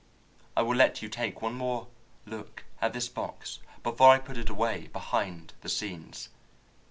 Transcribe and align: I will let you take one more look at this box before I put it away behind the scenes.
I 0.57 0.63
will 0.63 0.75
let 0.75 1.03
you 1.03 1.09
take 1.09 1.43
one 1.43 1.53
more 1.53 1.85
look 2.25 2.63
at 2.81 2.91
this 2.91 3.07
box 3.07 3.59
before 3.83 4.09
I 4.09 4.17
put 4.17 4.35
it 4.35 4.49
away 4.49 4.87
behind 4.87 5.53
the 5.61 5.69
scenes. 5.69 6.29